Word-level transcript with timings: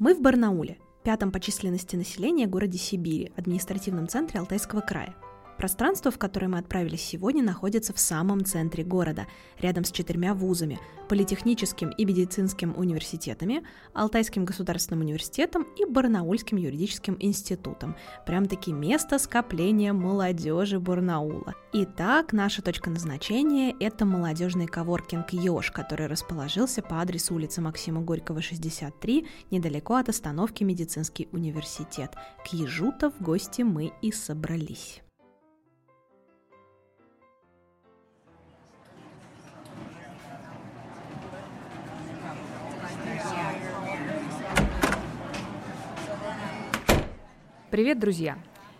Мы 0.00 0.14
в 0.14 0.22
Барнауле, 0.22 0.78
пятом 1.04 1.30
по 1.30 1.38
численности 1.40 1.94
населения 1.94 2.46
городе 2.46 2.78
Сибири, 2.78 3.32
административном 3.36 4.08
центре 4.08 4.40
Алтайского 4.40 4.80
края– 4.80 5.14
Пространство, 5.60 6.10
в 6.10 6.16
которое 6.16 6.48
мы 6.48 6.56
отправились 6.56 7.02
сегодня, 7.02 7.42
находится 7.42 7.92
в 7.92 7.98
самом 7.98 8.46
центре 8.46 8.82
города, 8.82 9.26
рядом 9.58 9.84
с 9.84 9.92
четырьмя 9.92 10.32
вузами– 10.32 10.80
Политехническим 11.10 11.90
и 11.90 12.04
медицинским 12.04 12.72
университетами, 12.78 13.64
Алтайским 13.92 14.44
государственным 14.46 15.00
университетом 15.00 15.66
и 15.76 15.84
Барнаульским 15.84 16.56
юридическим 16.56 17.16
институтом. 17.18 17.96
Прям-таки 18.24 18.72
место 18.72 19.18
скопления 19.18 19.92
молодежи 19.92 20.78
Барнаула. 20.78 21.56
Итак, 21.72 22.32
наша 22.32 22.62
точка 22.62 22.88
назначения– 22.90 23.74
это 23.80 24.06
молодежный 24.06 24.68
коворкинг 24.68 25.32
«Ёж», 25.32 25.72
который 25.72 26.06
расположился 26.06 26.80
по 26.80 27.02
адресу 27.02 27.34
улицы 27.34 27.60
Максима 27.60 28.00
Горького, 28.00 28.40
63, 28.40 29.26
недалеко 29.50 29.96
от 29.96 30.08
остановки 30.08 30.62
Медицинский 30.62 31.28
университет. 31.32 32.14
К 32.48 32.54
Ежу-то 32.54 33.10
в 33.10 33.20
гости 33.20 33.62
мы 33.62 33.92
и 34.00 34.12
собрались. 34.12 35.02
Привет, 47.70 48.00
друзья! 48.00 48.36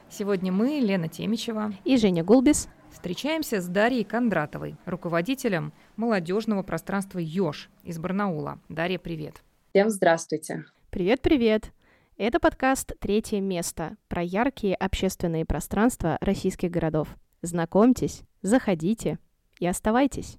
Сегодня 0.08 0.50
мы, 0.50 0.80
Лена 0.80 1.06
Темичева 1.06 1.72
и 1.84 1.96
Женя 1.96 2.24
Гулбис, 2.24 2.68
встречаемся 2.90 3.60
с 3.60 3.68
Дарьей 3.68 4.02
Кондратовой, 4.02 4.74
руководителем 4.84 5.72
молодежного 5.94 6.64
пространства 6.64 7.20
«Ёж» 7.20 7.70
из 7.84 8.00
Барнаула. 8.00 8.58
Дарья, 8.68 8.98
привет! 8.98 9.44
Всем 9.70 9.90
здравствуйте! 9.90 10.64
Привет-привет! 10.90 11.72
Это 12.16 12.40
подкаст 12.40 12.94
«Третье 12.98 13.40
место» 13.40 13.96
про 14.08 14.24
яркие 14.24 14.74
общественные 14.74 15.44
пространства 15.44 16.18
российских 16.20 16.72
городов. 16.72 17.16
Знакомьтесь, 17.42 18.22
заходите 18.42 19.20
и 19.60 19.68
оставайтесь. 19.68 20.38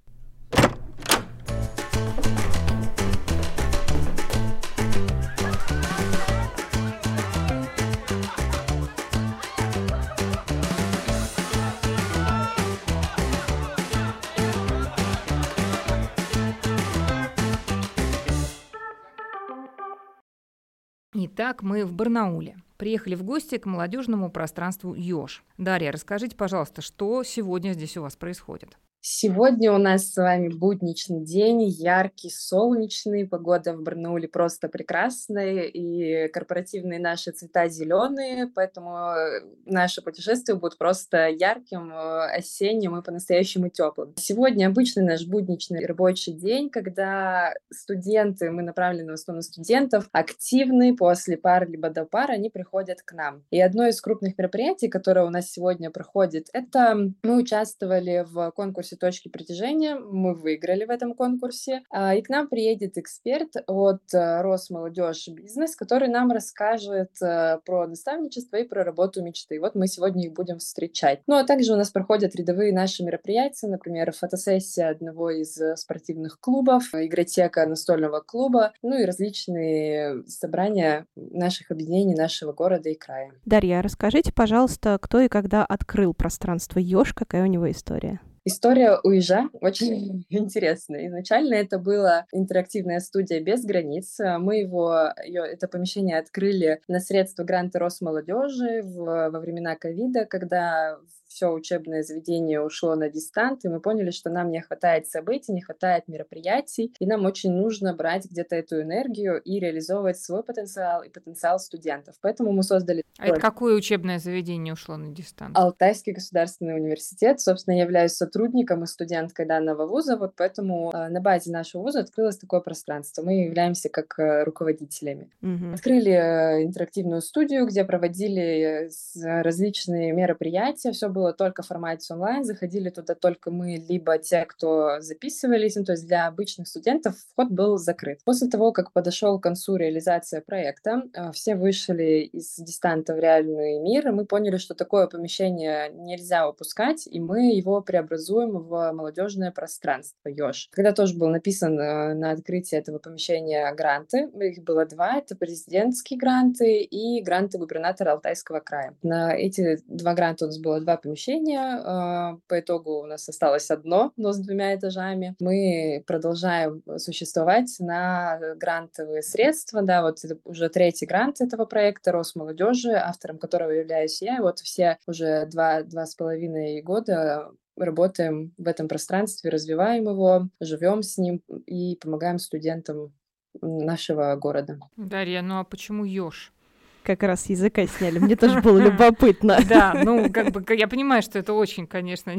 Итак, 21.13 21.61
мы 21.61 21.85
в 21.85 21.91
Барнауле. 21.91 22.55
Приехали 22.77 23.15
в 23.15 23.23
гости 23.23 23.57
к 23.57 23.65
молодежному 23.65 24.31
пространству 24.31 24.93
«Ёж». 24.93 25.43
Дарья, 25.57 25.91
расскажите, 25.91 26.37
пожалуйста, 26.37 26.81
что 26.81 27.23
сегодня 27.23 27.73
здесь 27.73 27.97
у 27.97 28.01
вас 28.01 28.15
происходит? 28.15 28.77
Сегодня 29.03 29.73
у 29.73 29.79
нас 29.79 30.11
с 30.11 30.15
вами 30.15 30.49
будничный 30.49 31.25
день, 31.25 31.63
яркий, 31.63 32.29
солнечный, 32.29 33.27
погода 33.27 33.73
в 33.73 33.81
Барнауле 33.81 34.27
просто 34.27 34.69
прекрасная, 34.69 35.63
и 35.63 36.27
корпоративные 36.27 36.99
наши 36.99 37.31
цвета 37.31 37.67
зеленые, 37.67 38.45
поэтому 38.53 39.09
э, 39.09 39.41
наше 39.65 40.03
путешествие 40.03 40.55
будет 40.55 40.77
просто 40.77 41.29
ярким, 41.29 41.91
э, 41.91 42.37
осенним 42.37 42.95
и 42.95 43.01
по-настоящему 43.01 43.69
теплым. 43.69 44.13
Сегодня 44.17 44.67
обычный 44.67 45.03
наш 45.03 45.25
будничный 45.25 45.83
рабочий 45.83 46.33
день, 46.33 46.69
когда 46.69 47.55
студенты, 47.71 48.51
мы 48.51 48.61
направлены 48.61 49.13
в 49.13 49.15
основном 49.15 49.41
студентов, 49.41 50.09
активные 50.11 50.93
после 50.93 51.37
пар 51.37 51.67
либо 51.67 51.89
до 51.89 52.05
пар, 52.05 52.29
они 52.29 52.51
приходят 52.51 53.01
к 53.01 53.13
нам. 53.13 53.45
И 53.49 53.59
одно 53.59 53.87
из 53.87 53.99
крупных 53.99 54.37
мероприятий, 54.37 54.89
которое 54.89 55.25
у 55.25 55.31
нас 55.31 55.49
сегодня 55.49 55.89
проходит, 55.89 56.49
это 56.53 56.95
мы 57.23 57.37
участвовали 57.37 58.27
в 58.29 58.51
конкурсе 58.51 58.90
конкурсе 58.91 58.95
«Точки 58.95 59.29
притяжения». 59.29 59.95
Мы 59.95 60.33
выиграли 60.33 60.85
в 60.85 60.89
этом 60.89 61.13
конкурсе. 61.13 61.81
А, 61.89 62.15
и 62.15 62.21
к 62.21 62.29
нам 62.29 62.47
приедет 62.47 62.97
эксперт 62.97 63.49
от 63.67 64.01
э, 64.13 64.41
Росмолодежь 64.41 65.27
Бизнес, 65.29 65.75
который 65.75 66.07
нам 66.07 66.31
расскажет 66.31 67.11
э, 67.21 67.59
про 67.65 67.87
наставничество 67.87 68.57
и 68.57 68.67
про 68.67 68.83
работу 68.83 69.23
мечты. 69.23 69.59
Вот 69.59 69.75
мы 69.75 69.87
сегодня 69.87 70.25
их 70.25 70.33
будем 70.33 70.57
встречать. 70.57 71.21
Ну, 71.27 71.35
а 71.35 71.43
также 71.43 71.73
у 71.73 71.75
нас 71.75 71.89
проходят 71.89 72.35
рядовые 72.35 72.73
наши 72.73 73.03
мероприятия, 73.03 73.67
например, 73.67 74.11
фотосессия 74.11 74.89
одного 74.89 75.29
из 75.29 75.57
э, 75.57 75.75
спортивных 75.75 76.39
клубов, 76.39 76.83
игротека 76.93 77.65
настольного 77.65 78.21
клуба, 78.21 78.73
ну 78.81 78.99
и 78.99 79.05
различные 79.05 80.23
собрания 80.27 81.05
наших 81.15 81.71
объединений 81.71 82.15
нашего 82.15 82.53
города 82.53 82.89
и 82.89 82.95
края. 82.95 83.31
Дарья, 83.45 83.81
расскажите, 83.81 84.31
пожалуйста, 84.33 84.97
кто 85.01 85.19
и 85.19 85.27
когда 85.27 85.65
открыл 85.65 86.13
пространство 86.13 86.79
Ёж, 86.79 87.13
какая 87.13 87.43
у 87.43 87.47
него 87.47 87.69
история? 87.69 88.19
История 88.43 88.99
у 89.03 89.11
Ижа 89.11 89.49
очень 89.53 90.25
интересная. 90.29 91.07
Изначально 91.07 91.55
это 91.55 91.77
была 91.77 92.25
интерактивная 92.31 92.99
студия 92.99 93.39
без 93.39 93.63
границ. 93.63 94.17
Мы 94.19 94.59
его, 94.59 95.13
ее, 95.23 95.43
это 95.43 95.67
помещение 95.67 96.17
открыли 96.17 96.81
на 96.87 96.99
средства 96.99 97.43
гранта 97.43 97.79
Росмолодежи 97.79 98.81
в, 98.81 99.29
во 99.29 99.39
времена 99.39 99.75
ковида, 99.75 100.25
когда 100.25 100.97
все 101.31 101.47
учебное 101.49 102.03
заведение 102.03 102.61
ушло 102.61 102.95
на 102.95 103.09
дистант, 103.09 103.63
и 103.63 103.69
мы 103.69 103.79
поняли, 103.79 104.11
что 104.11 104.29
нам 104.29 104.49
не 104.49 104.61
хватает 104.61 105.07
событий, 105.07 105.53
не 105.53 105.61
хватает 105.61 106.07
мероприятий, 106.07 106.93
и 106.99 107.05
нам 107.05 107.25
очень 107.25 107.53
нужно 107.53 107.95
брать 107.95 108.25
где-то 108.25 108.55
эту 108.55 108.81
энергию 108.81 109.41
и 109.41 109.59
реализовывать 109.59 110.19
свой 110.19 110.43
потенциал 110.43 111.03
и 111.03 111.09
потенциал 111.09 111.59
студентов. 111.59 112.15
Поэтому 112.21 112.51
мы 112.51 112.63
создали... 112.63 113.03
А 113.17 113.27
это 113.27 113.39
какое 113.39 113.75
учебное 113.75 114.19
заведение 114.19 114.73
ушло 114.73 114.97
на 114.97 115.09
дистант? 115.09 115.57
Алтайский 115.57 116.11
государственный 116.11 116.75
университет. 116.75 117.39
Собственно, 117.39 117.75
я 117.75 117.83
являюсь 117.83 118.11
сотрудником 118.11 118.83
и 118.83 118.87
студенткой 118.87 119.45
данного 119.45 119.87
вуза, 119.87 120.17
вот 120.17 120.33
поэтому 120.35 120.91
э, 120.93 121.07
на 121.07 121.21
базе 121.21 121.51
нашего 121.51 121.83
вуза 121.83 122.01
открылось 122.01 122.37
такое 122.37 122.59
пространство. 122.59 123.23
Мы 123.23 123.45
являемся 123.45 123.87
как 123.89 124.19
э, 124.19 124.43
руководителями. 124.43 125.29
Угу. 125.41 125.73
Открыли 125.75 126.11
э, 126.11 126.63
интерактивную 126.65 127.21
студию, 127.21 127.65
где 127.67 127.85
проводили 127.85 128.89
различные 129.23 130.11
мероприятия, 130.11 130.91
все 130.91 131.07
было 131.07 131.20
было 131.21 131.33
только 131.33 131.61
в 131.61 131.67
формате 131.67 132.13
онлайн, 132.13 132.43
заходили 132.43 132.89
туда 132.89 133.13
только 133.13 133.51
мы, 133.51 133.75
либо 133.75 134.17
те, 134.17 134.43
кто 134.45 134.99
записывались, 135.01 135.75
ну, 135.75 135.83
то 135.83 135.91
есть 135.91 136.07
для 136.07 136.25
обычных 136.25 136.67
студентов 136.67 137.15
вход 137.31 137.51
был 137.51 137.77
закрыт. 137.77 138.21
После 138.25 138.47
того, 138.47 138.71
как 138.71 138.91
подошел 138.91 139.39
к 139.39 139.43
концу 139.43 139.75
реализация 139.75 140.41
проекта, 140.41 141.03
э, 141.13 141.31
все 141.31 141.55
вышли 141.55 142.29
из 142.33 142.55
дистанта 142.55 143.13
в 143.13 143.19
реальный 143.19 143.79
мир, 143.79 144.07
и 144.07 144.11
мы 144.11 144.25
поняли, 144.25 144.57
что 144.57 144.73
такое 144.73 145.05
помещение 145.05 145.91
нельзя 145.93 146.49
упускать, 146.49 147.05
и 147.05 147.19
мы 147.19 147.51
его 147.51 147.81
преобразуем 147.81 148.57
в 148.57 148.91
молодежное 148.93 149.51
пространство 149.51 150.27
ЙОШ. 150.27 150.69
Когда 150.71 150.91
тоже 150.91 151.15
был 151.15 151.29
написан 151.29 151.79
э, 151.79 152.15
на 152.15 152.31
открытии 152.31 152.77
этого 152.77 152.97
помещения 152.97 153.71
гранты, 153.75 154.27
их 154.39 154.63
было 154.63 154.85
два, 154.85 155.17
это 155.17 155.35
президентские 155.35 156.17
гранты 156.17 156.81
и 156.81 157.21
гранты 157.21 157.59
губернатора 157.59 158.13
Алтайского 158.13 158.59
края. 158.59 158.95
На 159.03 159.35
эти 159.35 159.83
два 159.85 160.15
гранта 160.15 160.45
у 160.45 160.47
нас 160.47 160.57
было 160.57 160.79
два 160.79 160.97
помещения 160.97 161.10
помещение. 161.11 161.59
А, 161.59 162.37
по 162.47 162.59
итогу 162.59 163.01
у 163.01 163.05
нас 163.05 163.27
осталось 163.27 163.69
одно, 163.69 164.13
но 164.15 164.31
с 164.31 164.39
двумя 164.39 164.75
этажами. 164.75 165.35
Мы 165.39 166.03
продолжаем 166.07 166.83
существовать 166.97 167.75
на 167.79 168.39
грантовые 168.55 169.21
средства. 169.21 169.81
Да, 169.81 170.01
вот 170.01 170.23
это 170.23 170.37
уже 170.45 170.69
третий 170.69 171.05
грант 171.05 171.41
этого 171.41 171.65
проекта 171.65 172.11
Росмолодежи, 172.11 172.93
автором 172.93 173.37
которого 173.37 173.71
являюсь 173.71 174.21
я. 174.21 174.37
И 174.37 174.41
вот 174.41 174.59
все 174.59 174.97
уже 175.05 175.45
два, 175.47 175.83
два 175.83 176.05
с 176.05 176.15
половиной 176.15 176.81
года 176.81 177.51
работаем 177.77 178.53
в 178.57 178.67
этом 178.67 178.87
пространстве, 178.87 179.49
развиваем 179.49 180.03
его, 180.03 180.47
живем 180.59 181.03
с 181.03 181.17
ним 181.17 181.41
и 181.65 181.97
помогаем 181.97 182.39
студентам 182.39 183.13
нашего 183.61 184.35
города. 184.35 184.79
Дарья, 184.95 185.41
ну 185.41 185.59
а 185.59 185.63
почему 185.63 186.05
Ёж? 186.05 186.53
Как 187.03 187.23
раз 187.23 187.47
языка 187.47 187.85
сняли. 187.87 188.19
Мне 188.19 188.35
тоже 188.35 188.61
было 188.61 188.77
любопытно. 188.77 189.59
Да, 189.71 189.93
ну, 190.03 190.29
как 190.31 190.51
бы, 190.51 190.63
я 190.75 190.87
понимаю, 190.87 191.21
что 191.21 191.39
это 191.39 191.53
очень, 191.53 191.87
конечно, 191.87 192.31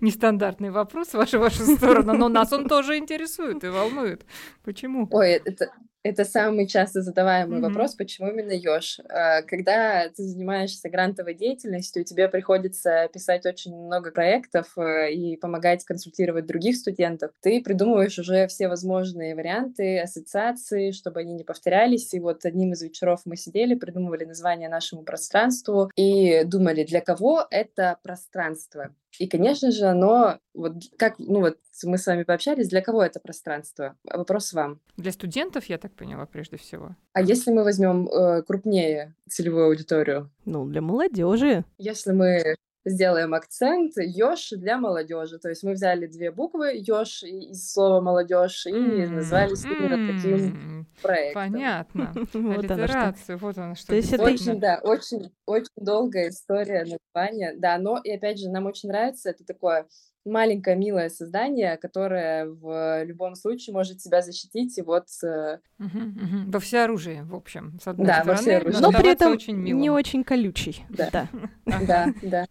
нестандартный 0.00 0.70
вопрос 0.70 1.08
в 1.08 1.14
вашу, 1.14 1.38
вашу 1.38 1.64
сторону, 1.76 2.14
но 2.14 2.28
нас 2.28 2.52
он 2.52 2.68
тоже 2.68 2.96
интересует 2.98 3.62
и 3.62 3.68
волнует. 3.68 4.26
Почему? 4.64 5.06
Ой, 5.12 5.40
это, 5.44 5.70
это 6.04 6.26
самый 6.26 6.66
часто 6.66 7.00
задаваемый 7.00 7.58
mm-hmm. 7.58 7.62
вопрос, 7.62 7.94
почему 7.94 8.28
именно 8.28 8.52
Ёж. 8.52 9.00
А, 9.08 9.40
когда 9.40 10.06
ты 10.10 10.22
занимаешься 10.22 10.90
грантовой 10.90 11.34
деятельностью, 11.34 12.04
тебе 12.04 12.28
приходится 12.28 13.08
писать 13.10 13.46
очень 13.46 13.74
много 13.74 14.10
проектов 14.10 14.76
э, 14.76 15.12
и 15.12 15.38
помогать 15.38 15.82
консультировать 15.84 16.44
других 16.44 16.76
студентов, 16.76 17.30
ты 17.40 17.62
придумываешь 17.62 18.18
уже 18.18 18.46
все 18.48 18.68
возможные 18.68 19.34
варианты, 19.34 19.98
ассоциации, 19.98 20.90
чтобы 20.90 21.20
они 21.20 21.32
не 21.32 21.42
повторялись. 21.42 22.12
И 22.12 22.20
вот 22.20 22.44
одним 22.44 22.72
из 22.72 22.82
вечеров 22.82 23.22
мы 23.24 23.36
сидели, 23.36 23.74
придумывали 23.74 24.26
название 24.26 24.68
нашему 24.68 25.04
пространству 25.04 25.90
и 25.96 26.44
думали, 26.44 26.84
для 26.84 27.00
кого 27.00 27.46
это 27.50 27.98
пространство. 28.02 28.94
И, 29.18 29.26
конечно 29.26 29.70
же, 29.70 29.86
оно, 29.86 30.38
вот 30.54 30.74
как, 30.98 31.18
ну 31.18 31.40
вот 31.40 31.58
мы 31.84 31.98
с 31.98 32.06
вами 32.06 32.22
пообщались, 32.22 32.68
для 32.68 32.80
кого 32.80 33.02
это 33.02 33.20
пространство? 33.20 33.96
Вопрос 34.04 34.52
вам. 34.52 34.80
Для 34.96 35.12
студентов, 35.12 35.66
я 35.66 35.78
так 35.78 35.92
поняла, 35.94 36.26
прежде 36.26 36.56
всего. 36.56 36.96
А 37.12 37.22
если 37.22 37.50
мы 37.50 37.64
возьмем 37.64 38.08
э, 38.08 38.42
крупнее 38.42 39.14
целевую 39.28 39.66
аудиторию? 39.66 40.30
Ну, 40.44 40.66
для 40.66 40.80
молодежи. 40.80 41.64
Если 41.78 42.12
мы 42.12 42.56
сделаем 42.84 43.34
акцент 43.34 43.92
Ёж 43.96 44.50
для 44.50 44.78
молодежи. 44.78 45.38
То 45.38 45.48
есть 45.48 45.62
мы 45.62 45.72
взяли 45.72 46.06
две 46.06 46.30
буквы 46.30 46.72
Ёж 46.86 47.22
из 47.22 47.72
слова 47.72 48.00
молодежь 48.00 48.66
и 48.66 48.72
назвали 48.72 49.54
именно 49.64 50.12
таким 50.12 50.86
проектом. 51.02 51.42
Понятно. 51.42 52.12
Вот 52.44 52.58
Аллитерацию, 52.58 53.38
вот 53.38 53.58
она 53.58 53.74
что. 53.74 53.88
То 53.88 53.94
есть 53.96 54.12
это 54.12 54.22
очень, 54.22 54.60
да, 54.60 54.80
очень, 54.82 55.32
очень 55.46 55.68
долгая 55.76 56.28
история 56.28 56.84
названия. 56.84 57.54
Да, 57.56 57.78
но 57.78 57.98
и 58.02 58.10
опять 58.10 58.38
же 58.38 58.50
нам 58.50 58.66
очень 58.66 58.88
нравится 58.88 59.30
это 59.30 59.44
такое 59.44 59.86
маленькое 60.24 60.76
милое 60.76 61.08
создание, 61.08 61.76
которое 61.76 62.46
в 62.46 63.04
любом 63.04 63.34
случае 63.34 63.74
может 63.74 64.00
себя 64.00 64.22
защитить 64.22 64.76
и 64.78 64.82
вот... 64.82 65.06
Угу, 65.22 65.98
угу. 65.98 66.50
Во 66.50 66.60
всеоружии, 66.60 67.20
в 67.24 67.34
общем, 67.34 67.78
с 67.82 67.88
одной 67.88 68.06
да, 68.06 68.14
стороны, 68.22 68.32
во 68.32 68.42
всеоружии. 68.42 68.80
но 68.80 68.92
при 68.92 69.10
этом 69.10 69.32
очень 69.32 69.62
не 69.62 69.90
очень 69.90 70.24
колючий. 70.24 70.84
Да, 70.88 71.10
да, 71.10 71.28
да. 71.66 72.06
да. 72.22 72.46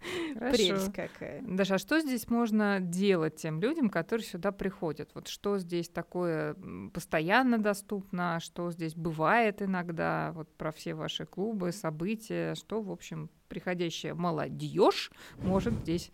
Прелесть 0.51 0.93
какая. 0.93 1.41
Даша, 1.41 1.75
а 1.75 1.77
что 1.77 1.99
здесь 1.99 2.29
можно 2.29 2.79
делать 2.79 3.37
тем 3.37 3.59
людям, 3.59 3.89
которые 3.89 4.25
сюда 4.25 4.51
приходят? 4.51 5.09
Вот 5.13 5.27
что 5.27 5.57
здесь 5.57 5.89
такое 5.89 6.55
постоянно 6.93 7.57
доступно, 7.57 8.39
что 8.39 8.71
здесь 8.71 8.95
бывает 8.95 9.61
иногда, 9.61 10.31
вот 10.33 10.53
про 10.55 10.71
все 10.71 10.93
ваши 10.93 11.25
клубы, 11.25 11.71
события, 11.71 12.55
что, 12.55 12.81
в 12.81 12.91
общем, 12.91 13.29
приходящая 13.47 14.13
молодежь 14.13 15.11
может 15.37 15.73
здесь 15.81 16.11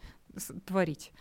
творить? 0.66 1.12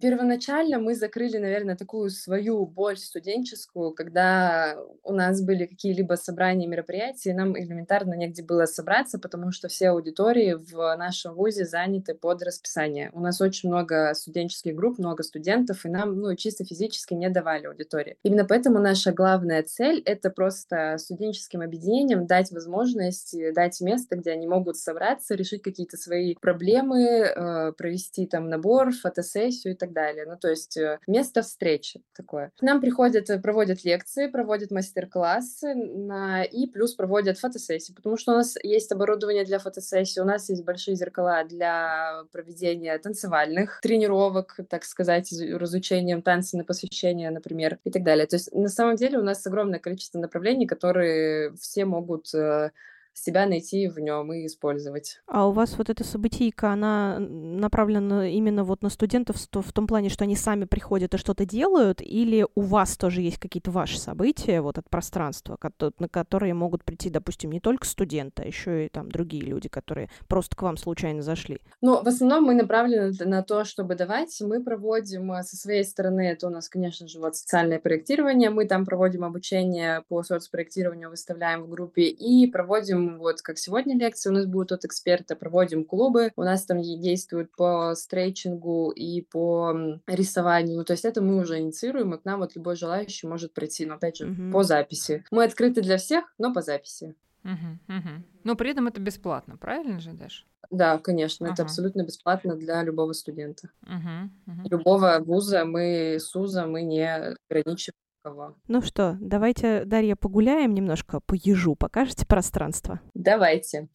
Первоначально 0.00 0.78
мы 0.78 0.94
закрыли, 0.94 1.36
наверное, 1.36 1.76
такую 1.76 2.10
свою 2.10 2.64
боль 2.64 2.96
студенческую, 2.96 3.92
когда 3.92 4.78
у 5.02 5.12
нас 5.12 5.42
были 5.42 5.66
какие-либо 5.66 6.14
собрания, 6.14 6.66
мероприятия, 6.66 7.30
и 7.30 7.34
нам 7.34 7.58
элементарно 7.58 8.14
негде 8.14 8.42
было 8.42 8.64
собраться, 8.64 9.18
потому 9.18 9.52
что 9.52 9.68
все 9.68 9.90
аудитории 9.90 10.54
в 10.54 10.96
нашем 10.96 11.34
вузе 11.34 11.66
заняты 11.66 12.14
под 12.14 12.42
расписание. 12.42 13.10
У 13.12 13.20
нас 13.20 13.40
очень 13.40 13.68
много 13.68 14.14
студенческих 14.14 14.74
групп, 14.74 14.98
много 14.98 15.22
студентов, 15.22 15.84
и 15.84 15.88
нам 15.88 16.18
ну, 16.18 16.34
чисто 16.36 16.64
физически 16.64 17.12
не 17.14 17.28
давали 17.28 17.66
аудитории. 17.66 18.16
Именно 18.22 18.46
поэтому 18.46 18.78
наша 18.78 19.12
главная 19.12 19.62
цель— 19.62 20.00
это 20.06 20.30
просто 20.30 20.96
студенческим 20.98 21.60
объединениям 21.60 22.26
дать 22.26 22.50
возможность, 22.50 23.36
дать 23.54 23.80
место, 23.82 24.16
где 24.16 24.30
они 24.30 24.46
могут 24.46 24.78
собраться, 24.78 25.34
решить 25.34 25.62
какие-то 25.62 25.98
свои 25.98 26.34
проблемы, 26.34 27.02
э, 27.02 27.72
провести 27.72 28.26
там 28.26 28.48
набор, 28.48 28.92
фотосессию 28.92 29.74
и 29.74 29.76
так 29.82 29.92
далее. 29.92 30.24
Ну, 30.26 30.36
то 30.36 30.48
есть 30.48 30.76
э, 30.76 31.00
место 31.08 31.42
встречи 31.42 32.02
такое. 32.14 32.52
К 32.56 32.62
нам 32.62 32.80
приходят, 32.80 33.28
э, 33.30 33.40
проводят 33.40 33.84
лекции, 33.84 34.28
проводят 34.28 34.70
мастер-классы 34.70 35.74
на... 35.74 36.44
и 36.44 36.68
плюс 36.68 36.94
проводят 36.94 37.38
фотосессии, 37.38 37.92
потому 37.92 38.16
что 38.16 38.32
у 38.32 38.36
нас 38.36 38.56
есть 38.62 38.92
оборудование 38.92 39.44
для 39.44 39.58
фотосессии, 39.58 40.20
у 40.20 40.24
нас 40.24 40.48
есть 40.48 40.64
большие 40.64 40.94
зеркала 40.94 41.42
для 41.44 42.22
проведения 42.30 42.96
танцевальных 42.98 43.80
тренировок, 43.82 44.60
так 44.70 44.84
сказать, 44.84 45.32
разучением 45.32 46.22
танца 46.22 46.56
на 46.56 46.64
посвящение, 46.64 47.30
например, 47.30 47.78
и 47.82 47.90
так 47.90 48.04
далее. 48.04 48.26
То 48.26 48.36
есть 48.36 48.52
на 48.52 48.68
самом 48.68 48.94
деле 48.94 49.18
у 49.18 49.24
нас 49.24 49.44
огромное 49.46 49.80
количество 49.80 50.20
направлений, 50.20 50.66
которые 50.66 51.54
все 51.56 51.84
могут 51.84 52.32
э, 52.34 52.70
себя 53.12 53.46
найти 53.46 53.88
в 53.88 53.98
нем 53.98 54.32
и 54.32 54.46
использовать. 54.46 55.20
А 55.26 55.48
у 55.48 55.52
вас 55.52 55.76
вот 55.78 55.90
эта 55.90 56.04
событийка, 56.04 56.70
она 56.70 57.18
направлена 57.18 58.28
именно 58.28 58.64
вот 58.64 58.82
на 58.82 58.88
студентов 58.88 59.36
в 59.36 59.72
том 59.72 59.86
плане, 59.86 60.08
что 60.08 60.24
они 60.24 60.36
сами 60.36 60.64
приходят 60.64 61.14
и 61.14 61.18
что-то 61.18 61.44
делают, 61.44 62.00
или 62.00 62.46
у 62.54 62.60
вас 62.62 62.96
тоже 62.96 63.22
есть 63.22 63.38
какие-то 63.38 63.70
ваши 63.70 63.98
события, 63.98 64.60
вот 64.60 64.78
от 64.78 64.88
пространства, 64.88 65.58
на 65.98 66.08
которые 66.08 66.54
могут 66.54 66.84
прийти, 66.84 67.10
допустим, 67.10 67.52
не 67.52 67.60
только 67.60 67.86
студенты, 67.86 68.42
а 68.42 68.46
еще 68.46 68.86
и 68.86 68.88
там 68.88 69.10
другие 69.10 69.44
люди, 69.44 69.68
которые 69.68 70.08
просто 70.28 70.56
к 70.56 70.62
вам 70.62 70.76
случайно 70.76 71.22
зашли? 71.22 71.60
Ну, 71.80 72.02
в 72.02 72.06
основном 72.06 72.44
мы 72.44 72.54
направлены 72.54 73.12
на 73.24 73.42
то, 73.42 73.64
чтобы 73.64 73.94
давать. 73.94 74.40
Мы 74.40 74.62
проводим 74.62 75.32
э, 75.32 75.42
со 75.42 75.56
своей 75.56 75.84
стороны, 75.84 76.28
это 76.28 76.46
у 76.46 76.50
нас, 76.50 76.68
конечно 76.68 77.08
же, 77.08 77.20
вот 77.20 77.36
социальное 77.36 77.78
проектирование, 77.78 78.50
мы 78.50 78.66
там 78.66 78.84
проводим 78.84 79.24
обучение 79.24 80.02
по 80.08 80.22
соцпроектированию, 80.22 81.10
выставляем 81.10 81.62
в 81.62 81.68
группе 81.68 82.02
и 82.02 82.50
проводим 82.50 83.01
вот 83.18 83.42
как 83.42 83.58
сегодня 83.58 83.96
лекции 83.96 84.30
у 84.30 84.32
нас 84.32 84.46
будут 84.46 84.72
от 84.72 84.84
эксперта, 84.84 85.36
проводим 85.36 85.84
клубы, 85.84 86.32
у 86.36 86.42
нас 86.42 86.64
там 86.64 86.80
действуют 86.80 87.54
по 87.56 87.94
стрейчингу 87.94 88.90
и 88.90 89.22
по 89.22 89.74
рисованию, 90.06 90.78
ну, 90.78 90.84
то 90.84 90.92
есть 90.92 91.04
это 91.04 91.22
мы 91.22 91.36
уже 91.36 91.58
инициируем, 91.58 92.14
и 92.14 92.18
к 92.18 92.24
нам 92.24 92.40
вот 92.40 92.56
любой 92.56 92.76
желающий 92.76 93.26
может 93.26 93.54
прийти, 93.54 93.86
но 93.86 93.94
опять 93.94 94.16
же 94.16 94.30
угу. 94.30 94.52
по 94.52 94.62
записи. 94.62 95.24
Мы 95.30 95.44
открыты 95.44 95.82
для 95.82 95.98
всех, 95.98 96.24
но 96.38 96.52
по 96.52 96.62
записи. 96.62 97.14
Угу, 97.44 97.96
угу. 97.96 98.24
Но 98.44 98.56
при 98.56 98.70
этом 98.70 98.86
это 98.86 99.00
бесплатно, 99.00 99.56
правильно 99.56 100.00
же, 100.00 100.12
Даш? 100.12 100.46
Да, 100.70 100.98
конечно, 100.98 101.46
ага. 101.46 101.54
это 101.54 101.62
абсолютно 101.64 102.04
бесплатно 102.04 102.56
для 102.56 102.82
любого 102.82 103.12
студента. 103.12 103.68
Угу, 103.82 104.52
угу. 104.52 104.68
Любого 104.70 105.18
вуза 105.24 105.64
мы, 105.64 106.18
СУЗа 106.20 106.66
мы 106.66 106.82
не 106.82 107.36
ограничиваем 107.50 107.96
кого. 108.22 108.56
Ну 108.68 108.82
что, 108.82 109.18
давайте, 109.20 109.84
Дарья, 109.84 110.16
погуляем 110.16 110.74
немножко 110.74 111.20
по 111.20 111.34
ежу, 111.34 111.74
покажете 111.74 112.26
пространство? 112.26 113.00
Давайте. 113.14 113.88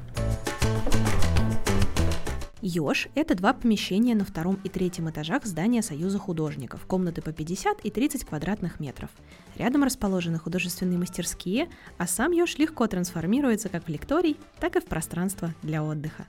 Ёж– 2.62 3.08
это 3.16 3.36
два 3.36 3.54
помещения 3.54 4.16
на 4.16 4.26
втором 4.26 4.60
и 4.64 4.70
третьем 4.70 5.10
этажах 5.10 5.46
здания 5.46 5.82
Союза 5.82 6.18
художников, 6.18 6.86
комнаты 6.86 7.22
по 7.22 7.32
50 7.32 7.86
и 7.86 7.92
30 7.92 8.26
квадратных 8.26 8.80
метров. 8.80 9.12
Рядом 9.56 9.84
расположены 9.84 10.40
художественные 10.40 10.98
мастерские, 10.98 11.70
а 11.98 12.08
сам 12.08 12.32
Ёж 12.32 12.58
легко 12.58 12.88
трансформируется 12.88 13.70
как 13.70 13.84
в 13.84 13.90
лекторий, 13.90 14.38
так 14.60 14.76
и 14.76 14.80
в 14.80 14.86
пространство 14.86 15.54
для 15.62 15.84
отдыха. 15.84 16.28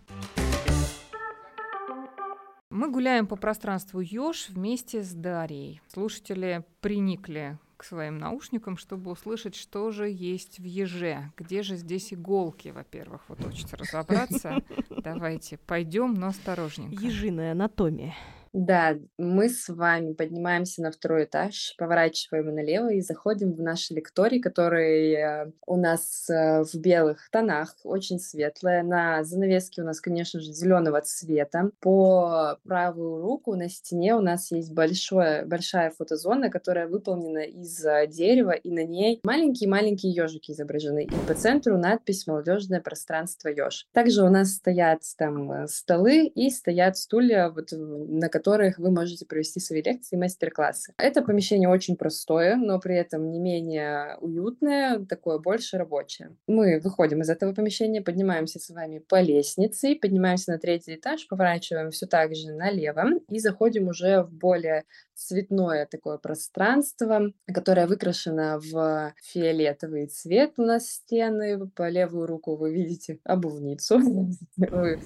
Мы 2.70 2.90
гуляем 2.90 3.26
по 3.26 3.34
пространству 3.34 3.98
Ёж 4.00 4.50
вместе 4.50 5.02
с 5.02 5.12
Дарьей. 5.14 5.80
Слушатели 5.88 6.64
приникли 6.80 7.58
к 7.78 7.84
своим 7.84 8.18
наушникам, 8.18 8.76
чтобы 8.76 9.12
услышать, 9.12 9.54
что 9.54 9.92
же 9.92 10.10
есть 10.10 10.58
в 10.58 10.64
еже. 10.64 11.32
Где 11.36 11.62
же 11.62 11.76
здесь 11.76 12.12
иголки, 12.12 12.68
во-первых, 12.68 13.22
вот 13.28 13.42
хочется 13.42 13.76
разобраться. 13.76 14.62
Давайте 14.90 15.58
пойдем, 15.58 16.12
но 16.14 16.26
осторожненько. 16.26 17.02
Ежиная 17.02 17.52
анатомия. 17.52 18.14
Да, 18.52 18.96
мы 19.18 19.48
с 19.48 19.68
вами 19.68 20.14
поднимаемся 20.14 20.82
на 20.82 20.90
второй 20.90 21.24
этаж, 21.24 21.74
поворачиваем 21.78 22.54
налево 22.54 22.92
и 22.92 23.00
заходим 23.00 23.52
в 23.52 23.60
наш 23.60 23.90
лекторий, 23.90 24.40
который 24.40 25.12
э, 25.12 25.52
у 25.66 25.76
нас 25.76 26.28
э, 26.30 26.64
в 26.64 26.74
белых 26.74 27.28
тонах, 27.30 27.76
очень 27.84 28.18
светлая. 28.18 28.82
На 28.82 29.22
занавеске 29.24 29.82
у 29.82 29.84
нас, 29.84 30.00
конечно 30.00 30.40
же, 30.40 30.52
зеленого 30.52 31.00
цвета. 31.02 31.70
По 31.80 32.58
правую 32.64 33.20
руку 33.20 33.54
на 33.54 33.68
стене 33.68 34.14
у 34.14 34.20
нас 34.20 34.50
есть 34.50 34.72
большое, 34.72 35.44
большая 35.44 35.90
фотозона, 35.90 36.50
которая 36.50 36.88
выполнена 36.88 37.44
из 37.44 37.84
э, 37.84 38.06
дерева, 38.06 38.52
и 38.52 38.70
на 38.70 38.84
ней 38.84 39.20
маленькие-маленькие 39.22 40.12
ежики 40.12 40.52
изображены. 40.52 41.04
И 41.04 41.26
по 41.26 41.34
центру 41.34 41.76
надпись 41.76 42.26
«Молодежное 42.26 42.80
пространство 42.80 43.48
еж». 43.48 43.86
Также 43.92 44.22
у 44.22 44.30
нас 44.30 44.54
стоят 44.54 45.02
там 45.16 45.66
столы 45.68 46.26
и 46.26 46.50
стоят 46.50 46.96
стулья, 46.96 47.50
вот, 47.50 47.68
на 47.72 48.28
которых 48.28 48.37
вы 48.78 48.90
можете 48.90 49.26
провести 49.26 49.60
свои 49.60 49.82
лекции 49.82 50.16
и 50.16 50.18
мастер-классы. 50.18 50.94
Это 50.98 51.22
помещение 51.22 51.68
очень 51.68 51.96
простое, 51.96 52.56
но 52.56 52.78
при 52.78 52.96
этом 52.96 53.30
не 53.30 53.38
менее 53.38 54.16
уютное, 54.20 55.04
такое 55.06 55.38
больше 55.38 55.78
рабочее. 55.78 56.36
Мы 56.46 56.80
выходим 56.80 57.22
из 57.22 57.30
этого 57.30 57.52
помещения, 57.52 58.02
поднимаемся 58.02 58.58
с 58.58 58.70
вами 58.70 58.98
по 58.98 59.20
лестнице, 59.20 59.96
поднимаемся 59.96 60.52
на 60.52 60.58
третий 60.58 60.94
этаж, 60.94 61.26
поворачиваем 61.28 61.90
все 61.90 62.06
так 62.06 62.34
же 62.34 62.52
налево 62.52 63.04
и 63.28 63.38
заходим 63.38 63.88
уже 63.88 64.22
в 64.22 64.32
более 64.32 64.84
цветное 65.18 65.86
такое 65.86 66.16
пространство, 66.18 67.32
которое 67.52 67.86
выкрашено 67.86 68.60
в 68.60 69.12
фиолетовый 69.22 70.06
цвет 70.06 70.54
у 70.58 70.62
нас 70.62 70.86
стены. 70.88 71.68
По 71.74 71.88
левую 71.88 72.26
руку 72.26 72.56
вы 72.56 72.72
видите 72.72 73.18
обувницу. 73.24 73.98
Мы 74.56 75.00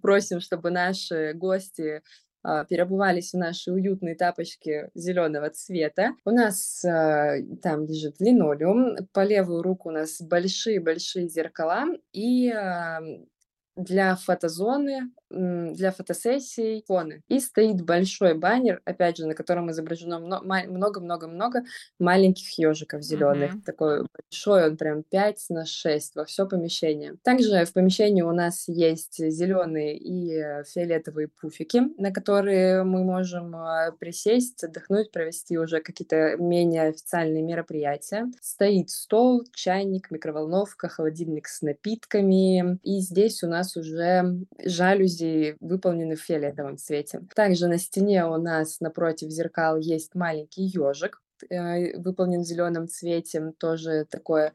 просим, 0.00 0.40
чтобы 0.40 0.70
наши 0.70 1.32
гости 1.34 2.02
переобувались 2.68 3.32
в 3.32 3.38
наши 3.38 3.72
уютные 3.72 4.14
тапочки 4.14 4.90
зеленого 4.94 5.50
цвета. 5.50 6.14
У 6.24 6.30
нас 6.30 6.84
а, 6.84 7.36
там 7.62 7.84
лежит 7.86 8.20
линолеум, 8.20 8.96
по 9.12 9.24
левую 9.24 9.62
руку 9.62 9.88
у 9.90 9.92
нас 9.92 10.20
большие-большие 10.20 11.28
зеркала, 11.28 11.84
и 12.12 12.50
а, 12.50 13.00
для 13.76 14.16
фотозоны 14.16 15.10
для 15.32 15.90
фотосессий 15.92 16.84
фоны. 16.86 17.22
И 17.28 17.40
стоит 17.40 17.82
большой 17.82 18.34
баннер, 18.34 18.80
опять 18.84 19.16
же, 19.16 19.26
на 19.26 19.34
котором 19.34 19.70
изображено 19.70 20.18
много-много-много 20.18 21.64
маленьких 21.98 22.58
ежиков 22.58 23.02
зеленых. 23.02 23.54
Mm-hmm. 23.54 23.62
Такой 23.64 24.06
большой, 24.14 24.68
он 24.68 24.76
прям 24.76 25.02
5 25.02 25.46
на 25.50 25.64
6 25.66 26.16
во 26.16 26.24
все 26.24 26.46
помещение. 26.46 27.16
Также 27.22 27.64
в 27.64 27.72
помещении 27.72 28.22
у 28.22 28.32
нас 28.32 28.68
есть 28.68 29.18
зеленые 29.18 29.96
и 29.96 30.62
фиолетовые 30.64 31.28
пуфики, 31.28 31.82
на 31.98 32.12
которые 32.12 32.84
мы 32.84 33.04
можем 33.04 33.54
а, 33.56 33.92
присесть, 33.92 34.62
отдохнуть, 34.64 35.10
провести 35.10 35.58
уже 35.58 35.80
какие-то 35.80 36.36
менее 36.36 36.88
официальные 36.88 37.42
мероприятия. 37.42 38.26
Стоит 38.40 38.90
стол, 38.90 39.44
чайник, 39.54 40.10
микроволновка, 40.10 40.88
холодильник 40.88 41.48
с 41.48 41.62
напитками. 41.62 42.78
И 42.82 43.00
здесь 43.00 43.42
у 43.42 43.48
нас 43.48 43.76
уже 43.76 44.44
жалюзи 44.64 45.21
выполнены 45.60 46.16
в 46.16 46.20
фиолетовом 46.20 46.76
цвете. 46.76 47.20
Также 47.34 47.68
на 47.68 47.78
стене 47.78 48.26
у 48.26 48.36
нас 48.36 48.80
напротив 48.80 49.30
зеркал 49.30 49.76
есть 49.76 50.14
маленький 50.14 50.62
ежик, 50.62 51.20
э, 51.50 51.98
выполнен 51.98 52.42
в 52.42 52.46
зеленом 52.46 52.88
цвете, 52.88 53.52
тоже 53.58 54.06
такое 54.10 54.52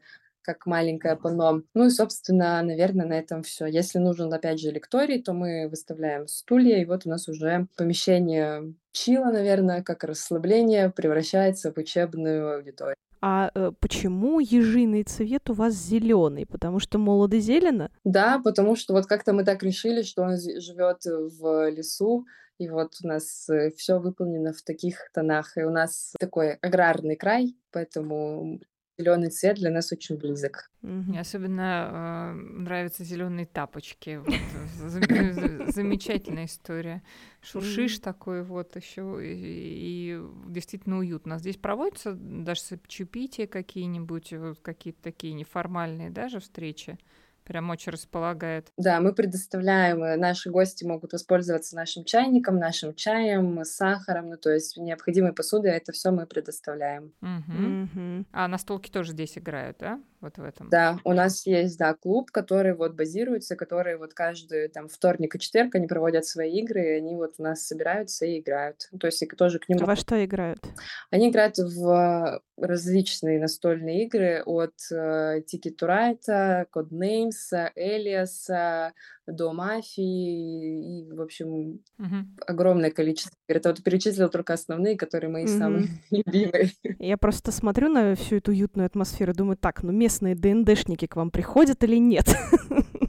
как 0.48 0.64
маленькое 0.64 1.14
панно. 1.14 1.62
Ну 1.74 1.86
и, 1.86 1.90
собственно, 1.90 2.62
наверное, 2.62 3.06
на 3.06 3.18
этом 3.18 3.42
все. 3.42 3.66
Если 3.66 3.98
нужен, 3.98 4.32
опять 4.32 4.58
же, 4.58 4.70
лекторий, 4.70 5.22
то 5.22 5.34
мы 5.34 5.68
выставляем 5.68 6.26
стулья, 6.26 6.80
и 6.80 6.86
вот 6.86 7.04
у 7.04 7.10
нас 7.10 7.28
уже 7.28 7.66
помещение 7.76 8.72
чила, 8.92 9.26
наверное, 9.26 9.82
как 9.82 10.04
расслабление 10.04 10.90
превращается 10.90 11.70
в 11.70 11.76
учебную 11.76 12.56
аудиторию. 12.56 12.96
А 13.20 13.50
э, 13.54 13.72
почему 13.80 14.40
ежиный 14.40 15.02
цвет 15.02 15.50
у 15.50 15.52
вас 15.52 15.74
зеленый? 15.74 16.46
Потому 16.46 16.78
что 16.78 16.98
молодо 16.98 17.38
зелено? 17.38 17.90
Да, 18.04 18.40
потому 18.42 18.76
что 18.76 18.94
вот 18.94 19.06
как-то 19.06 19.32
мы 19.32 19.44
так 19.44 19.62
решили, 19.62 20.02
что 20.02 20.22
он 20.22 20.36
живет 20.36 21.04
в 21.04 21.70
лесу, 21.70 22.26
и 22.58 22.68
вот 22.68 22.94
у 23.02 23.06
нас 23.06 23.48
э, 23.48 23.70
все 23.76 23.98
выполнено 23.98 24.52
в 24.52 24.62
таких 24.62 25.10
тонах. 25.12 25.56
И 25.56 25.62
у 25.62 25.70
нас 25.70 26.12
такой 26.18 26.54
аграрный 26.54 27.16
край, 27.16 27.56
поэтому 27.70 28.60
зеленый 28.98 29.30
цвет 29.30 29.56
для 29.56 29.70
нас 29.70 29.92
очень 29.92 30.16
близок. 30.16 30.70
Мне 30.82 31.20
особенно 31.20 32.32
э, 32.32 32.32
нравятся 32.34 33.04
зеленые 33.04 33.46
тапочки. 33.46 34.20
замечательная 35.72 36.46
история. 36.46 37.02
Шуршишь 37.40 38.00
такой 38.00 38.42
вот 38.42 38.74
еще 38.76 39.18
и, 39.22 40.20
действительно 40.46 40.98
уютно. 40.98 41.38
Здесь 41.38 41.56
проводятся 41.56 42.14
даже 42.14 42.60
чаепития 42.88 43.46
какие-нибудь, 43.46 44.34
какие-то 44.62 45.02
такие 45.02 45.32
неформальные 45.32 46.10
даже 46.10 46.40
встречи. 46.40 46.98
Прям 47.48 47.70
очень 47.70 47.92
располагает. 47.92 48.68
Да, 48.76 49.00
мы 49.00 49.14
предоставляем, 49.14 50.04
э, 50.04 50.16
наши 50.16 50.50
гости 50.50 50.84
могут 50.84 51.14
воспользоваться 51.14 51.74
нашим 51.76 52.04
чайником, 52.04 52.58
нашим 52.58 52.94
чаем, 52.94 53.64
сахаром, 53.64 54.28
ну 54.28 54.36
то 54.36 54.50
есть 54.50 54.76
необходимой 54.76 55.32
посудой, 55.32 55.72
это 55.72 55.92
все 55.92 56.10
мы 56.10 56.26
предоставляем. 56.26 57.14
Угу. 57.22 57.78
Угу. 57.84 58.24
А 58.32 58.48
настолки 58.48 58.90
тоже 58.90 59.12
здесь 59.12 59.38
играют, 59.38 59.78
да? 59.78 59.98
Вот 60.20 60.36
в 60.36 60.42
этом. 60.42 60.68
Да, 60.68 60.98
у 61.04 61.12
нас 61.12 61.46
есть, 61.46 61.78
да, 61.78 61.94
клуб, 61.94 62.30
который 62.32 62.74
вот 62.74 62.94
базируется, 62.94 63.56
который 63.56 63.96
вот 63.96 64.14
каждый 64.14 64.68
там 64.68 64.88
вторник 64.88 65.34
и 65.34 65.38
четверг 65.38 65.74
они 65.76 65.86
проводят 65.86 66.26
свои 66.26 66.58
игры, 66.58 66.84
и 66.84 66.98
они 66.98 67.16
вот 67.16 67.34
у 67.38 67.42
нас 67.42 67.66
собираются 67.66 68.26
и 68.26 68.40
играют. 68.40 68.88
То 69.00 69.06
есть 69.06 69.22
и 69.22 69.26
тоже 69.26 69.58
к 69.58 69.68
ним... 69.68 69.78
А 69.80 69.86
во 69.86 69.96
что 69.96 70.22
играют? 70.22 70.58
Они 71.10 71.30
играют 71.30 71.56
в 71.58 72.42
различные 72.60 73.40
настольные 73.40 74.04
игры 74.04 74.42
от 74.44 74.74
э, 74.90 75.40
Ticket 75.40 75.76
to 75.80 75.86
Ride, 75.86 76.66
Codenames, 76.74 77.70
Элиаса, 77.74 78.92
до 79.26 79.52
мафии 79.52 81.02
и, 81.02 81.12
в 81.12 81.20
общем, 81.20 81.80
угу. 81.98 82.16
огромное 82.46 82.90
количество. 82.90 83.36
Это 83.46 83.70
вот 83.70 83.82
перечислил 83.82 84.28
только 84.28 84.54
основные, 84.54 84.96
которые 84.96 85.30
мои 85.30 85.44
угу. 85.44 85.58
самые 85.58 85.88
любимые. 86.10 86.70
Я 86.98 87.16
просто 87.16 87.52
смотрю 87.52 87.88
на 87.88 88.14
всю 88.14 88.36
эту 88.36 88.50
уютную 88.50 88.86
атмосферу, 88.86 89.34
думаю, 89.34 89.56
так, 89.56 89.82
ну 89.82 89.92
местные 89.92 90.34
ДНДшники 90.34 91.06
к 91.06 91.16
вам 91.16 91.30
приходят 91.30 91.82
или 91.84 91.96
нет? 91.96 92.26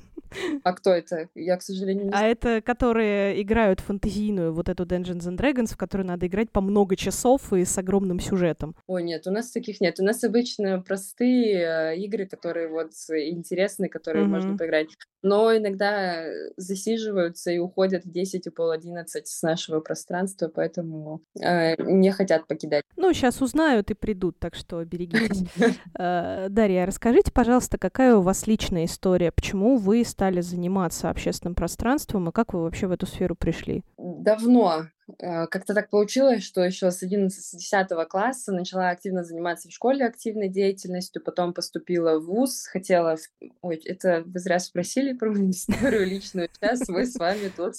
А 0.64 0.74
кто 0.74 0.92
это? 0.92 1.30
Я, 1.36 1.58
к 1.58 1.62
сожалению, 1.62 2.06
не 2.06 2.12
А 2.14 2.22
это 2.22 2.62
которые 2.62 3.42
играют 3.42 3.80
фантазийную 3.80 4.54
вот 4.54 4.70
эту 4.70 4.84
Dungeons 4.84 5.28
and 5.28 5.38
Dragons, 5.38 5.74
в 5.74 5.78
которую 5.78 6.08
надо 6.08 6.28
играть 6.28 6.52
по 6.52 6.62
много 6.62 6.96
часов 6.96 7.52
и 7.54 7.66
с 7.66 7.78
огромным 7.78 8.20
сюжетом. 8.20 8.76
Ой, 8.88 9.04
нет, 9.04 9.28
у 9.28 9.32
нас 9.32 9.52
таких 9.52 9.82
нет. 9.82 10.00
У 10.00 10.04
нас 10.04 10.24
обычно 10.24 10.82
простые 10.82 11.94
э, 11.94 11.98
игры, 11.98 12.26
которые 12.28 12.68
вот 12.68 12.92
интересные, 13.10 13.90
которые 13.90 14.26
mm-hmm. 14.26 14.30
можно 14.30 14.58
поиграть. 14.58 14.88
Но 15.22 15.56
иногда 15.56 16.24
засиживаются 16.58 17.52
и 17.52 17.58
уходят 17.58 18.06
в 18.06 18.12
10 18.12 18.48
и 18.48 18.50
пол 18.50 18.72
11 18.72 19.28
с 19.28 19.42
нашего 19.42 19.80
пространства, 19.82 20.48
поэтому 20.48 21.22
э, 21.42 21.82
не 21.82 22.12
хотят 22.12 22.48
покидать. 22.48 22.84
Ну, 22.96 23.12
сейчас 23.14 23.42
узнают 23.42 23.92
и 23.92 23.94
придут, 23.94 24.40
так 24.40 24.56
что 24.56 24.84
берегитесь. 24.86 25.44
Э, 25.98 26.48
Дарья, 26.50 26.86
расскажите, 26.86 27.32
пожалуйста, 27.32 27.78
какая 27.78 28.16
у 28.16 28.22
вас 28.22 28.48
личная 28.48 28.86
история? 28.86 29.32
Почему 29.32 29.78
вы 29.78 30.04
стали 30.06 30.19
заниматься 30.42 31.10
общественным 31.10 31.56
пространством, 31.56 32.30
и 32.30 32.32
как 32.32 32.54
вы 32.54 32.62
вообще 32.62 32.88
в 32.88 32.92
эту 32.92 33.06
сферу 33.06 33.36
пришли? 33.36 33.84
Давно. 33.98 34.88
Э, 35.20 35.48
как-то 35.48 35.74
так 35.74 35.90
получилось, 35.90 36.44
что 36.44 36.62
еще 36.62 36.92
с 36.92 37.02
11-10 37.02 38.06
класса 38.06 38.52
начала 38.52 38.90
активно 38.90 39.24
заниматься 39.24 39.70
в 39.70 39.72
школе 39.72 40.06
активной 40.06 40.50
деятельностью, 40.50 41.24
потом 41.24 41.54
поступила 41.54 42.20
в 42.20 42.26
ВУЗ, 42.26 42.68
хотела... 42.68 43.16
Ой, 43.62 43.78
это 43.86 44.24
вы 44.26 44.40
зря 44.40 44.60
спросили 44.60 45.14
про 45.14 45.32
мою 45.32 45.50
историю 45.52 46.06
личную, 46.06 46.50
сейчас 46.54 46.88
мы 46.88 47.06
с 47.06 47.16
вами 47.16 47.52
тут 47.56 47.76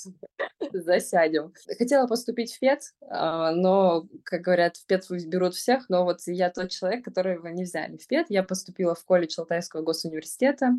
засядем. 0.85 1.53
Хотела 1.79 2.07
поступить 2.07 2.53
в 2.53 2.59
ФЕД, 2.59 2.81
а, 3.09 3.53
но, 3.53 4.07
как 4.25 4.43
говорят, 4.43 4.77
в 4.77 4.87
ПЕД 4.87 5.11
берут 5.27 5.55
всех, 5.55 5.89
но 5.89 6.05
вот 6.05 6.21
я 6.27 6.51
тот 6.51 6.71
человек, 6.71 7.05
которого 7.05 7.49
не 7.49 7.65
взяли 7.65 7.97
в 7.97 8.07
ПЕД. 8.07 8.27
Я 8.29 8.43
поступила 8.43 8.95
в 8.95 9.05
колледж 9.05 9.35
Алтайского 9.39 9.83
госуниверситета, 9.83 10.73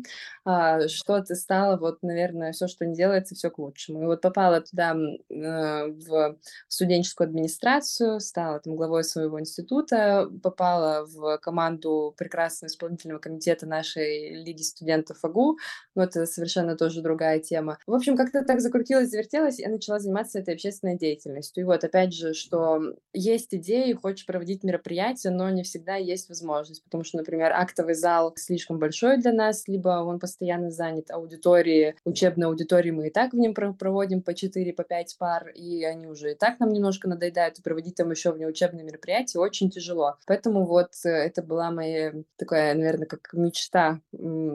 а, 0.44 0.88
что-то 0.88 1.34
стало, 1.34 1.76
вот, 1.76 1.98
наверное, 2.02 2.52
все, 2.52 2.68
что 2.68 2.86
не 2.86 2.94
делается, 2.94 3.34
все 3.34 3.50
к 3.50 3.58
лучшему. 3.58 4.02
И 4.02 4.06
вот 4.06 4.20
попала 4.20 4.60
туда 4.60 4.94
э, 4.94 5.86
в 5.88 6.36
студенческую 6.68 7.26
администрацию, 7.26 8.20
стала 8.20 8.60
там 8.60 8.76
главой 8.76 9.04
своего 9.04 9.40
института, 9.40 10.28
попала 10.42 11.06
в 11.06 11.38
команду 11.38 12.14
прекрасного 12.16 12.68
исполнительного 12.68 13.18
комитета 13.18 13.66
нашей 13.66 14.42
Лиги 14.42 14.62
студентов 14.62 15.18
АГУ, 15.22 15.58
но 15.94 16.04
это 16.04 16.26
совершенно 16.26 16.76
тоже 16.76 17.02
другая 17.02 17.40
тема. 17.40 17.78
В 17.86 17.94
общем, 17.94 18.16
как-то 18.16 18.42
так 18.44 18.60
закрутилось, 18.60 19.10
завертелось, 19.10 19.58
я 19.58 19.68
начала 19.82 19.98
заниматься 19.98 20.38
этой 20.38 20.54
общественной 20.54 20.96
деятельностью. 20.96 21.62
И 21.62 21.66
вот 21.66 21.82
опять 21.82 22.14
же, 22.14 22.34
что 22.34 22.80
есть 23.12 23.52
идеи, 23.54 23.92
хочешь 23.92 24.24
проводить 24.24 24.62
мероприятия, 24.62 25.30
но 25.30 25.50
не 25.50 25.64
всегда 25.64 25.96
есть 25.96 26.28
возможность, 26.28 26.84
потому 26.84 27.04
что, 27.04 27.18
например, 27.18 27.52
актовый 27.52 27.94
зал 27.94 28.32
слишком 28.36 28.78
большой 28.78 29.18
для 29.18 29.32
нас, 29.32 29.66
либо 29.66 30.02
он 30.02 30.20
постоянно 30.20 30.70
занят 30.70 31.10
аудиторией, 31.10 31.94
учебной 32.04 32.46
аудитории 32.46 32.90
мы 32.90 33.08
и 33.08 33.10
так 33.10 33.32
в 33.32 33.36
нем 33.36 33.54
проводим 33.54 34.22
по 34.22 34.34
4, 34.34 34.72
по 34.72 34.84
5 34.84 35.16
пар, 35.18 35.48
и 35.48 35.82
они 35.84 36.06
уже 36.06 36.32
и 36.32 36.34
так 36.34 36.60
нам 36.60 36.70
немножко 36.70 37.08
надоедают, 37.08 37.58
и 37.58 37.62
проводить 37.62 37.96
там 37.96 38.10
еще 38.10 38.32
внеучебные 38.32 38.84
мероприятия 38.84 39.38
очень 39.38 39.70
тяжело. 39.70 40.16
Поэтому 40.26 40.64
вот 40.64 40.92
э, 41.04 41.08
это 41.08 41.42
была 41.42 41.70
моя 41.70 42.12
такая, 42.36 42.74
наверное, 42.74 43.06
как 43.06 43.30
мечта 43.32 44.00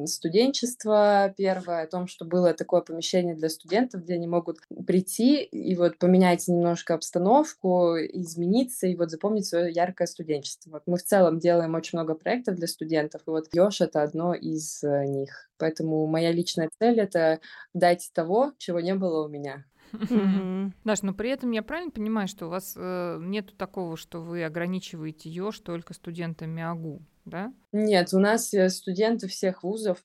студенчества 0.05 1.33
первая, 1.35 1.83
о 1.83 1.87
том, 1.87 2.07
что 2.07 2.23
было 2.23 2.53
такое 2.53 2.81
помещение 2.81 3.35
для 3.35 3.49
студентов, 3.49 4.03
где 4.03 4.13
они 4.13 4.27
могут 4.27 4.59
прийти 4.85 5.16
и 5.23 5.75
вот 5.75 5.97
поменять 5.97 6.47
немножко 6.47 6.93
обстановку, 6.93 7.95
измениться 7.97 8.87
и 8.87 8.95
вот 8.95 9.11
запомнить 9.11 9.45
свое 9.45 9.71
яркое 9.71 10.07
студенчество. 10.07 10.71
Вот 10.71 10.83
мы 10.85 10.97
в 10.97 11.03
целом 11.03 11.39
делаем 11.39 11.75
очень 11.75 11.97
много 11.97 12.15
проектов 12.15 12.55
для 12.55 12.67
студентов, 12.67 13.21
и 13.27 13.29
вот 13.29 13.47
Ёж— 13.53 13.81
это 13.81 14.03
одно 14.03 14.33
из 14.33 14.83
э, 14.83 15.05
них. 15.05 15.49
Поэтому 15.57 16.05
моя 16.07 16.31
личная 16.31 16.69
цель— 16.79 16.99
это 17.01 17.39
дать 17.73 18.09
того, 18.13 18.53
чего 18.57 18.79
не 18.79 18.95
было 18.95 19.25
у 19.25 19.29
меня. 19.29 19.65
Mm-hmm. 19.93 20.71
Даш, 20.83 21.01
но 21.01 21.13
при 21.13 21.29
этом 21.29 21.51
я 21.51 21.63
правильно 21.63 21.91
понимаю, 21.91 22.27
что 22.27 22.47
у 22.47 22.49
вас 22.49 22.73
э, 22.75 23.17
нету 23.21 23.55
такого, 23.55 23.97
что 23.97 24.21
вы 24.21 24.43
ограничиваете 24.43 25.29
ЕОШ 25.29 25.59
только 25.59 25.93
студентами 25.93 26.61
АГУ, 26.61 27.01
да? 27.25 27.53
Нет, 27.71 28.13
у 28.13 28.19
нас 28.19 28.53
э, 28.53 28.69
студенты 28.69 29.27
всех 29.27 29.63
вузов, 29.63 30.03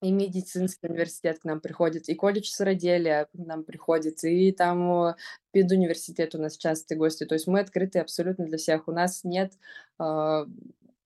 и 0.00 0.10
медицинский 0.10 0.88
университет 0.88 1.40
к 1.40 1.44
нам 1.44 1.60
приходит, 1.60 2.08
и 2.08 2.14
колледж 2.14 2.48
сыроделия 2.48 3.26
к 3.26 3.34
нам 3.34 3.64
приходит, 3.64 4.24
и 4.24 4.52
там 4.52 5.14
педуниверситет 5.52 6.34
у 6.34 6.38
нас 6.38 6.56
частые 6.56 6.96
гости. 6.98 7.24
То 7.24 7.34
есть 7.34 7.46
мы 7.46 7.60
открыты 7.60 7.98
абсолютно 7.98 8.46
для 8.46 8.58
всех. 8.58 8.88
У 8.88 8.92
нас 8.92 9.24
нет 9.24 9.52
э, 9.98 10.46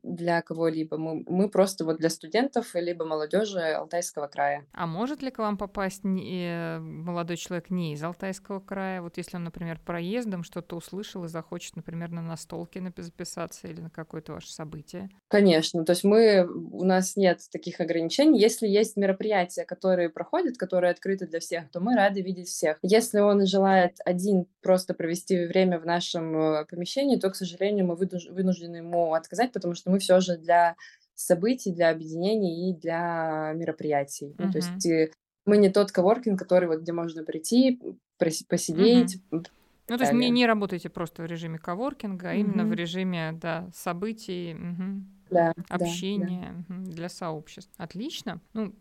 для 0.05 0.43
кого-либо. 0.43 0.97
Мы, 0.97 1.25
мы 1.27 1.49
просто 1.49 1.85
вот 1.85 1.97
для 1.97 2.11
студентов 2.11 2.75
либо 2.75 3.05
молодежи 3.05 3.61
Алтайского 3.61 4.29
края. 4.29 4.67
А 4.73 4.87
может 4.87 5.23
ли 5.23 5.31
к 5.31 5.39
вам 5.39 5.57
попасть 5.57 6.05
не, 6.05 6.47
э, 6.49 6.79
молодой 6.79 7.37
человек 7.37 7.71
не 7.71 7.95
из 7.95 8.03
Алтайского 8.03 8.61
края? 8.61 9.01
Вот 9.01 9.17
если 9.17 9.37
он, 9.37 9.45
например, 9.45 9.81
проездом 9.85 10.45
что-то 10.45 10.77
услышал 10.77 11.25
и 11.25 11.29
захочет, 11.29 11.77
например, 11.77 12.11
на 12.11 12.23
настолке 12.23 12.83
записаться 12.97 13.69
или 13.69 13.81
на 13.81 13.91
какое-то 13.91 14.33
ваше 14.33 14.53
событие? 14.53 15.09
Конечно. 15.29 15.85
То 15.85 15.93
есть 15.93 16.05
мы, 16.05 16.47
у 16.47 16.85
нас 16.85 17.17
нет 17.17 17.41
таких 17.51 17.81
ограничений. 17.81 18.39
Если 18.39 18.69
есть 18.69 18.97
мероприятия, 18.97 19.65
которые 19.65 20.11
проходят, 20.11 20.59
которые 20.59 20.91
открыты 20.91 21.27
для 21.27 21.41
всех, 21.41 21.71
то 21.71 21.81
мы 21.81 21.95
рады 21.95 22.21
видеть 22.21 22.49
всех. 22.49 22.79
Если 22.83 23.21
он 23.21 23.47
желает 23.47 23.97
один 24.05 24.47
просто 24.61 24.95
провести 24.95 25.47
время 25.47 25.79
в 25.79 25.87
нашем 25.87 26.37
э, 26.37 26.65
помещении, 26.67 27.17
то, 27.17 27.31
к 27.31 27.37
сожалению, 27.37 27.87
мы 27.87 27.97
вынуждены 27.97 28.77
ему 28.77 29.15
отказать, 29.15 29.53
потому 29.53 29.75
что 29.75 29.91
мы 29.95 30.01
все 30.01 30.21
же 30.21 30.37
для 30.37 30.75
событий, 31.15 31.73
для 31.73 31.91
объединений 31.91 32.71
и 32.71 32.75
для 32.75 33.53
мероприятий. 33.55 34.27
Mm-hmm. 34.27 34.45
Ну, 34.45 34.53
то 34.53 34.59
есть 34.59 34.87
э, 34.87 35.11
мы 35.47 35.57
не 35.57 35.71
тот 35.71 35.93
коворкинг, 35.93 36.39
который 36.39 36.69
вот 36.69 36.81
где 36.81 36.93
можно 36.93 37.23
прийти, 37.23 37.81
посидеть. 38.19 39.17
Mm-hmm. 39.31 39.47
Ну, 39.89 39.97
то 39.97 40.03
есть 40.03 40.13
не, 40.13 40.31
не 40.31 40.47
работаете 40.47 40.89
просто 40.89 41.23
в 41.23 41.27
режиме 41.27 41.59
коворкинга, 41.59 42.31
а 42.31 42.35
mm-hmm. 42.35 42.41
именно 42.41 42.65
в 42.65 42.73
режиме 42.73 43.33
да, 43.41 43.71
событий, 43.75 44.55
угу, 44.55 45.05
да, 45.31 45.53
общения 45.69 46.65
да, 46.69 46.77
да. 46.77 46.91
Для 46.91 47.09
сообществ. 47.09 47.71
Отлично. 47.77 48.41
Ну, 48.55 48.75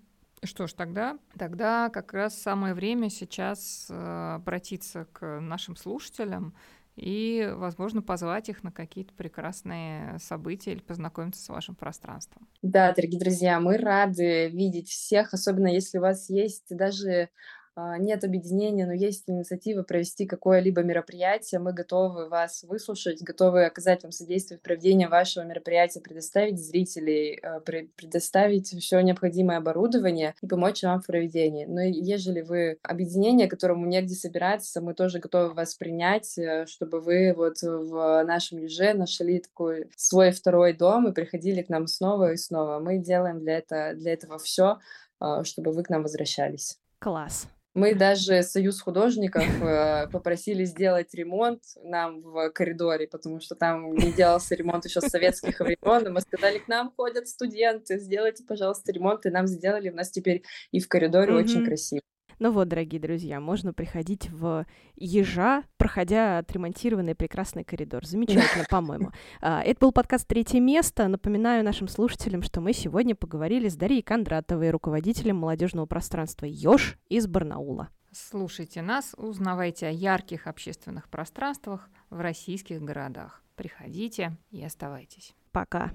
что 0.43 0.65
ж, 0.65 0.74
тогда, 0.74 1.20
тогда 1.38 1.89
как 1.89 2.13
раз 2.13 2.41
самое 2.41 2.74
время 2.74 3.10
сейчас 3.10 3.88
э, 3.89 4.34
обратиться 4.36 5.05
к 5.12 5.39
нашим 5.39 5.75
слушателям 5.75 6.53
и, 6.96 7.52
возможно, 7.56 8.02
позвать 8.02 8.50
их 8.50 8.64
на 8.64 8.72
какие-то 8.72 9.14
прекрасные 9.14 10.20
события 10.20 10.72
или 10.74 10.82
познакомиться 10.82 11.42
с 11.42 11.50
вашим 11.50 11.76
пространством. 11.76 12.48
Да, 12.62 12.94
дорогие 12.94 13.20
друзья, 13.20 13.60
мы 13.60 13.78
рады 13.78 14.48
видеть 14.50 14.88
всех, 14.90 15.34
особенно 15.34 15.68
если 15.68 15.98
у 15.98 16.02
вас 16.02 16.30
есть 16.30 16.66
даже 16.70 17.30
нет 17.75 18.24
объединения, 18.24 18.86
но 18.86 18.94
есть 18.94 19.24
инициатива 19.27 19.84
провести 19.84 20.25
какое-либо 20.25 20.82
мероприятие, 20.82 21.60
мы 21.60 21.74
готовы 21.74 22.30
вас 22.30 22.63
выслушать, 22.63 23.22
готовы 23.22 23.65
оказать 23.65 24.03
вам 24.03 24.12
содействие 24.12 24.60
в 24.60 24.62
проведении 24.62 25.06
вашего 25.06 25.44
мероприятия, 25.44 26.01
предоставить 26.01 26.63
зрителей, 26.63 27.39
а, 27.42 27.60
предоставить 27.62 28.68
все 28.68 29.00
необходимое 29.01 29.58
оборудование 29.58 30.36
и 30.42 30.48
помочь 30.48 30.84
вам 30.84 31.01
в 31.01 31.08
проведении. 31.08 31.65
Но 31.65 31.82
ежели 31.82 32.42
вы 32.42 32.77
объединение, 32.84 33.48
которому 33.48 33.88
негде 33.88 34.15
собираться, 34.15 34.82
мы 34.82 34.94
тоже 34.94 35.20
готовы 35.20 35.53
вас 35.53 35.75
принять, 35.75 36.38
э, 36.38 36.65
чтобы 36.68 37.00
вы 37.01 37.34
вот 37.36 37.62
в 37.62 38.24
нашем 38.24 38.60
Еже 38.60 38.94
нашли 38.94 39.39
такой 39.39 39.89
свой 39.96 40.32
второй 40.32 40.74
дом 40.74 41.08
и 41.08 41.13
приходили 41.13 41.62
к 41.62 41.70
нам 41.70 41.88
снова 41.88 42.34
и 42.34 42.38
снова. 42.38 42.80
Мы 42.80 43.00
делаем 43.00 43.39
для, 43.39 43.58
это, 43.58 43.94
для 43.96 44.13
этого 44.13 44.38
все, 44.38 44.80
а, 45.20 45.44
чтобы 45.44 45.72
вы 45.72 45.84
к 45.84 45.89
нам 45.89 46.03
возвращались. 46.03 46.77
Класс. 47.00 47.48
Мы 47.74 47.96
даже 47.96 48.44
Союз 48.44 48.80
художников 48.82 49.44
э, 49.62 50.08
попросили 50.12 50.63
сделать 50.63 51.12
ремонт 51.15 51.63
нам 51.84 52.22
в 52.22 52.51
коридоре, 52.51 53.08
потому 53.08 53.39
что 53.39 53.56
там 53.56 53.96
не 53.96 54.12
делался 54.12 54.53
ремонт 54.53 54.86
еще 54.86 55.01
с 55.01 55.08
советских 55.08 55.60
времен. 55.60 56.06
И 56.06 56.10
мы 56.12 56.22
сказали, 56.22 56.60
к 56.60 56.68
нам 56.68 56.94
ходят 56.96 57.27
студенты, 57.27 57.98
сделайте, 57.98 58.44
пожалуйста, 58.44 58.92
ремонт. 58.92 59.25
И 59.25 59.32
нам 59.32 59.48
сделали. 59.48 59.89
У 59.89 59.96
нас 59.96 60.12
теперь 60.12 60.44
и 60.72 60.80
в 60.80 60.88
коридоре 60.88 61.34
очень 61.34 61.65
красиво. 61.65 62.03
Ну 62.40 62.52
вот, 62.52 62.68
дорогие 62.68 63.00
друзья, 63.00 63.40
можно 63.40 63.74
приходить 63.74 64.30
в 64.30 64.66
Ежа, 64.96 65.63
проходя 65.78 66.40
отремонтированный 66.40 67.16
прекрасный 67.16 67.63
коридор. 67.63 68.06
Замечательно, 68.06 68.66
по-моему. 68.70 69.12
А, 69.42 69.62
это 69.62 69.80
был 69.82 69.92
подкаст 69.92 70.28
«Третье 70.28 70.60
место». 70.60 71.08
Напоминаю 71.08 71.63
нашим 71.63 71.88
слушателям, 71.88 72.42
что 72.44 72.62
мы 72.62 72.74
сегодня 72.74 73.16
поговорили 73.16 73.68
с 73.68 73.75
Дарьей 73.75 74.02
Кондратовой, 74.02 74.70
руководителем 74.72 75.38
молодежного 75.38 75.86
пространства 75.86 76.46
«Ёж» 76.46 76.98
из 77.10 77.28
Барнаула. 77.28 77.90
Слушайте 78.12 78.82
нас, 78.82 79.13
узнавайте 79.18 79.88
о 79.88 79.92
ярких 79.92 80.48
общественных 80.48 81.10
пространствах 81.10 81.90
в 82.10 82.20
российских 82.20 82.82
городах. 82.82 83.44
Приходите 83.56 84.38
и 84.52 84.63
оставайтесь. 84.63 85.36
Пока. 85.52 85.92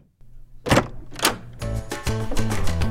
thank 2.08 2.82
you 2.82 2.87